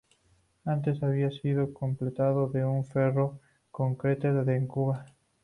[0.65, 5.05] Antes había sido empleado de Ferro-Concreter en Cuba.